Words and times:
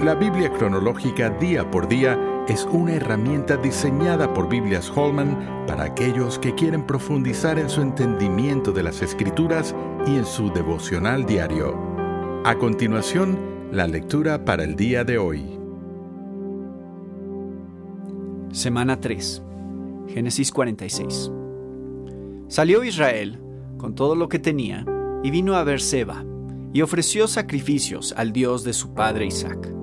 La 0.00 0.14
Biblia 0.14 0.48
cronológica 0.52 1.28
día 1.28 1.68
por 1.68 1.88
día 1.88 2.44
es 2.46 2.64
una 2.70 2.94
herramienta 2.94 3.56
diseñada 3.56 4.32
por 4.32 4.48
Biblias 4.48 4.88
Holman 4.94 5.64
para 5.66 5.82
aquellos 5.82 6.38
que 6.38 6.54
quieren 6.54 6.86
profundizar 6.86 7.58
en 7.58 7.68
su 7.68 7.82
entendimiento 7.82 8.70
de 8.70 8.84
las 8.84 9.02
Escrituras 9.02 9.74
y 10.06 10.14
en 10.14 10.24
su 10.24 10.52
devocional 10.52 11.26
diario. 11.26 11.76
A 12.44 12.56
continuación, 12.58 13.40
la 13.72 13.88
lectura 13.88 14.44
para 14.44 14.62
el 14.62 14.76
día 14.76 15.02
de 15.02 15.18
hoy. 15.18 15.58
Semana 18.52 19.00
3. 19.00 19.42
Génesis 20.06 20.52
46. 20.52 21.32
Salió 22.46 22.84
Israel 22.84 23.40
con 23.78 23.96
todo 23.96 24.14
lo 24.14 24.28
que 24.28 24.38
tenía 24.38 24.86
y 25.24 25.32
vino 25.32 25.56
a 25.56 25.64
Beerseba 25.64 26.24
y 26.72 26.82
ofreció 26.82 27.26
sacrificios 27.26 28.14
al 28.16 28.32
Dios 28.32 28.62
de 28.62 28.72
su 28.72 28.94
padre 28.94 29.26
Isaac. 29.26 29.77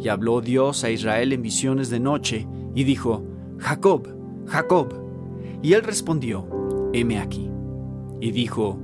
Y 0.00 0.08
habló 0.08 0.40
Dios 0.40 0.82
a 0.84 0.90
Israel 0.90 1.32
en 1.32 1.42
visiones 1.42 1.90
de 1.90 2.00
noche, 2.00 2.46
y 2.74 2.84
dijo, 2.84 3.22
Jacob, 3.58 4.08
Jacob. 4.46 4.94
Y 5.62 5.74
él 5.74 5.82
respondió, 5.82 6.46
heme 6.92 7.18
aquí. 7.18 7.50
Y 8.20 8.30
dijo, 8.32 8.78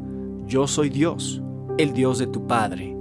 Yo 0.47 0.67
soy 0.67 0.91
Dios, 0.91 1.43
el 1.79 1.93
Dios 1.93 2.19
de 2.19 2.27
tu 2.27 2.47
Padre. 2.47 2.97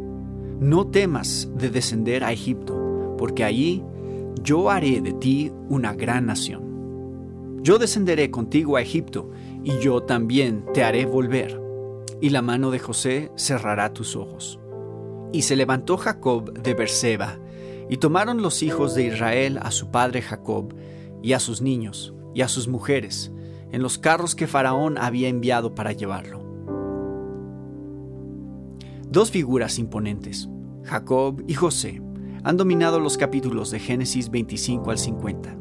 No 0.60 0.88
temas 0.88 1.50
de 1.56 1.70
descender 1.70 2.24
a 2.24 2.32
Egipto, 2.32 3.16
porque 3.18 3.44
allí 3.44 3.84
yo 4.42 4.70
haré 4.70 5.02
de 5.02 5.14
ti 5.14 5.52
una 5.70 5.94
gran 5.94 6.28
nación. 6.28 7.60
Yo 7.62 7.80
descenderé 7.80 8.30
contigo 8.32 8.78
a 8.78 8.82
Egipto, 8.82 9.32
y 9.64 9.80
yo 9.80 10.04
también 10.04 10.66
te 10.74 10.84
haré 10.84 11.06
volver, 11.06 11.60
y 12.22 12.30
la 12.30 12.42
mano 12.42 12.72
de 12.72 12.80
José 12.80 13.32
cerrará 13.36 13.92
tus 13.92 14.16
ojos. 14.16 14.60
Y 15.34 15.42
se 15.42 15.56
levantó 15.56 15.98
Jacob 15.98 16.54
de 16.54 16.74
Berseba, 16.74 17.40
y 17.90 17.98
tomaron 17.98 18.42
los 18.42 18.64
hijos 18.64 18.96
de 18.96 19.06
Israel 19.06 19.60
a 19.62 19.72
su 19.72 19.92
padre 19.92 20.22
Jacob, 20.22 20.74
y 21.22 21.34
a 21.34 21.40
sus 21.40 21.62
niños, 21.62 22.14
y 22.34 22.42
a 22.42 22.48
sus 22.48 22.68
mujeres, 22.68 23.32
en 23.72 23.82
los 23.82 23.98
carros 23.98 24.36
que 24.36 24.48
Faraón 24.48 24.98
había 24.98 25.28
enviado 25.28 25.74
para 25.74 25.92
llevarlo. 25.92 26.44
Dos 29.10 29.32
figuras 29.32 29.80
imponentes, 29.80 30.50
Jacob 30.84 31.44
y 31.48 31.54
José, 31.54 32.02
han 32.44 32.58
dominado 32.58 33.00
los 33.00 33.18
capítulos 33.18 33.72
de 33.72 33.80
Génesis 33.80 34.30
25 34.30 34.92
al 34.92 34.98
50. 35.00 35.58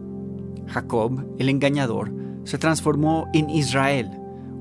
Jacob, 0.67 1.25
el 1.39 1.49
engañador, 1.49 2.13
se 2.45 2.59
transformó 2.59 3.27
en 3.33 3.49
Israel, 3.49 4.11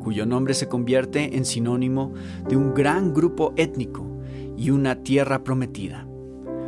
cuyo 0.01 0.25
nombre 0.25 0.53
se 0.53 0.67
convierte 0.67 1.35
en 1.35 1.43
sinónimo 1.43 2.13
de 2.47 2.55
un 2.55 2.73
gran 2.73 3.13
grupo 3.13 3.53
étnico 3.57 4.05
y 4.57 4.69
una 4.69 5.03
tierra 5.03 5.43
prometida. 5.43 6.07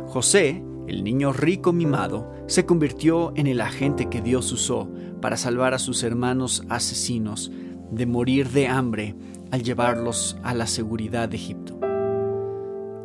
José 0.06 0.62
el 0.86 1.02
niño 1.02 1.32
rico 1.32 1.72
mimado 1.72 2.32
se 2.46 2.64
convirtió 2.64 3.32
en 3.36 3.46
el 3.46 3.60
agente 3.60 4.08
que 4.08 4.22
Dios 4.22 4.52
usó 4.52 4.88
para 5.20 5.36
salvar 5.36 5.74
a 5.74 5.78
sus 5.78 6.02
hermanos 6.02 6.62
asesinos 6.68 7.50
de 7.90 8.06
morir 8.06 8.50
de 8.50 8.68
hambre 8.68 9.14
al 9.50 9.62
llevarlos 9.62 10.36
a 10.42 10.54
la 10.54 10.66
seguridad 10.66 11.28
de 11.28 11.36
Egipto. 11.36 11.80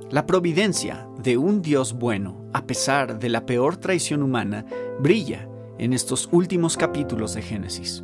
La 0.09 0.25
providencia 0.25 1.07
de 1.23 1.37
un 1.37 1.61
Dios 1.61 1.93
bueno, 1.93 2.45
a 2.53 2.65
pesar 2.65 3.19
de 3.19 3.29
la 3.29 3.45
peor 3.45 3.77
traición 3.77 4.21
humana, 4.21 4.65
brilla 4.99 5.47
en 5.77 5.93
estos 5.93 6.29
últimos 6.31 6.77
capítulos 6.77 7.33
de 7.33 7.41
Génesis. 7.41 8.03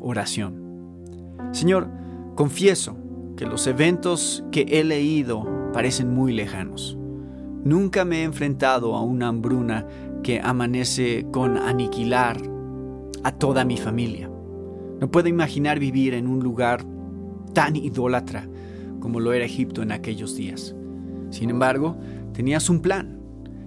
Oración. 0.00 0.62
Señor, 1.52 1.90
confieso 2.34 2.96
que 3.36 3.46
los 3.46 3.66
eventos 3.66 4.44
que 4.52 4.66
he 4.68 4.84
leído 4.84 5.46
parecen 5.72 6.14
muy 6.14 6.32
lejanos 6.32 6.97
Nunca 7.64 8.04
me 8.04 8.20
he 8.20 8.24
enfrentado 8.24 8.94
a 8.94 9.02
una 9.02 9.28
hambruna 9.28 9.86
que 10.22 10.40
amanece 10.40 11.26
con 11.32 11.56
aniquilar 11.56 12.40
a 13.24 13.32
toda 13.32 13.64
mi 13.64 13.76
familia. 13.76 14.30
No 15.00 15.10
puedo 15.10 15.28
imaginar 15.28 15.78
vivir 15.78 16.14
en 16.14 16.26
un 16.26 16.40
lugar 16.40 16.84
tan 17.54 17.76
idólatra 17.76 18.48
como 19.00 19.20
lo 19.20 19.32
era 19.32 19.44
Egipto 19.44 19.82
en 19.82 19.92
aquellos 19.92 20.34
días. 20.34 20.74
Sin 21.30 21.50
embargo, 21.50 21.96
tenías 22.32 22.68
un 22.68 22.80
plan. 22.80 23.20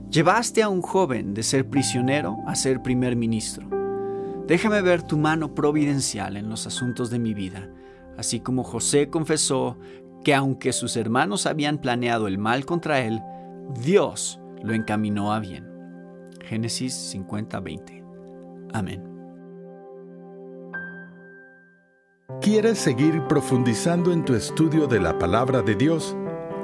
Llevaste 0.09 0.61
a 0.61 0.69
un 0.69 0.81
joven 0.81 1.33
de 1.33 1.43
ser 1.43 1.69
prisionero 1.69 2.37
a 2.47 2.55
ser 2.55 2.81
primer 2.81 3.15
ministro. 3.15 3.67
Déjame 4.47 4.81
ver 4.81 5.03
tu 5.03 5.17
mano 5.17 5.55
providencial 5.55 6.35
en 6.35 6.49
los 6.49 6.67
asuntos 6.67 7.09
de 7.09 7.19
mi 7.19 7.33
vida, 7.33 7.69
así 8.17 8.41
como 8.41 8.63
José 8.63 9.09
confesó 9.09 9.77
que 10.23 10.35
aunque 10.35 10.73
sus 10.73 10.97
hermanos 10.97 11.45
habían 11.45 11.77
planeado 11.77 12.27
el 12.27 12.37
mal 12.37 12.65
contra 12.65 12.99
él, 13.01 13.21
Dios 13.73 14.39
lo 14.63 14.73
encaminó 14.73 15.33
a 15.33 15.39
bien. 15.39 15.65
Génesis 16.43 16.93
50:20. 16.93 18.03
Amén. 18.73 19.03
¿Quieres 22.41 22.79
seguir 22.79 23.21
profundizando 23.27 24.11
en 24.11 24.25
tu 24.25 24.33
estudio 24.33 24.87
de 24.87 24.99
la 24.99 25.17
palabra 25.19 25.61
de 25.61 25.75
Dios? 25.75 26.15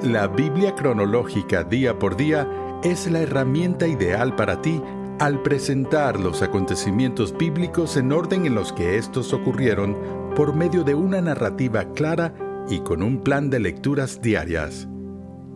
La 0.01 0.27
Biblia 0.27 0.75
cronológica 0.75 1.63
día 1.63 1.97
por 1.97 2.17
día 2.17 2.47
es 2.83 3.09
la 3.09 3.21
herramienta 3.21 3.87
ideal 3.87 4.35
para 4.35 4.61
ti 4.61 4.81
al 5.19 5.41
presentar 5.41 6.19
los 6.19 6.41
acontecimientos 6.41 7.35
bíblicos 7.35 7.97
en 7.97 8.11
orden 8.11 8.45
en 8.45 8.55
los 8.55 8.71
que 8.73 8.97
estos 8.97 9.33
ocurrieron 9.33 9.97
por 10.35 10.55
medio 10.55 10.83
de 10.83 10.93
una 10.93 11.21
narrativa 11.21 11.91
clara 11.93 12.33
y 12.69 12.79
con 12.79 13.01
un 13.01 13.21
plan 13.21 13.49
de 13.49 13.59
lecturas 13.59 14.21
diarias. 14.21 14.87